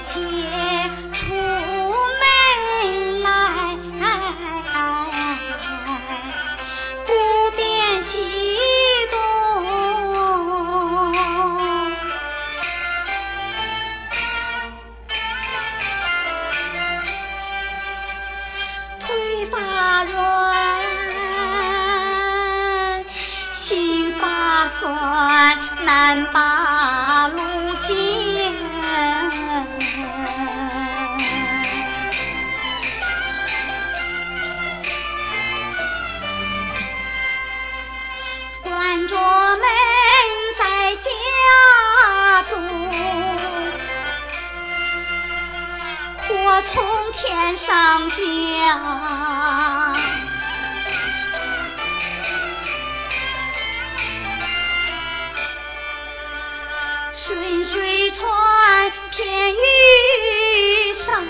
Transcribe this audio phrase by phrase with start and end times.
[0.00, 0.10] 且
[1.12, 1.22] 出
[2.20, 3.28] 门来，
[7.06, 7.10] 不
[7.56, 8.12] 便西
[9.10, 9.16] 东，
[18.98, 19.54] 腿发
[20.04, 20.14] 软，
[23.52, 24.22] 心发
[24.68, 26.63] 酸，难把。
[46.56, 48.16] 我从天上降。
[57.12, 61.20] 顺水船偏遇上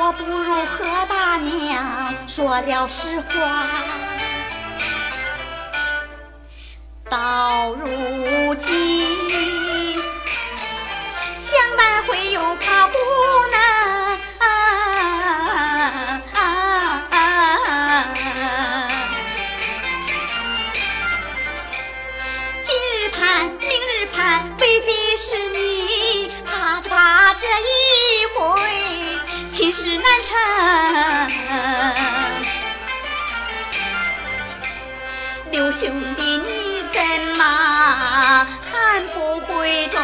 [0.00, 3.66] 我不如和大娘说了实话，
[7.10, 7.88] 到如
[29.72, 30.36] 事难成。
[35.50, 37.00] 刘兄弟，你怎
[37.36, 37.44] 么
[38.70, 39.98] 还不回转？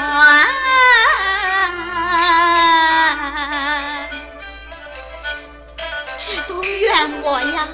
[6.18, 7.68] 这都怨我呀！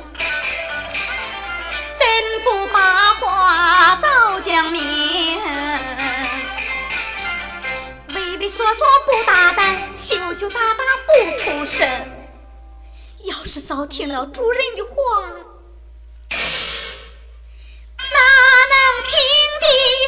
[1.98, 2.04] 怎
[2.44, 5.40] 不把话早讲明？
[8.14, 10.84] 畏畏缩缩不大胆，羞羞答答
[11.60, 11.86] 不出声。
[13.24, 14.94] 要是早听了主人的话，
[17.98, 18.18] 哪
[18.70, 19.12] 能平
[19.60, 19.66] 地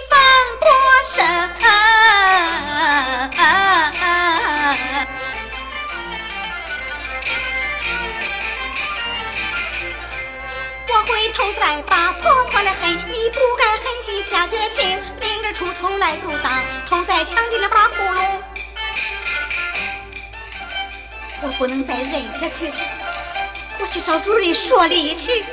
[0.08, 0.18] 风
[0.60, 0.66] 波
[1.04, 1.20] 声？
[10.88, 16.50] 我回头再把婆婆来恨，你不该狠心下决心，明着出头来阻挡，
[16.88, 18.41] 头在墙底了把窟窿。
[21.44, 22.74] 我不能再忍下去了，
[23.80, 25.44] 我去找主任说理去。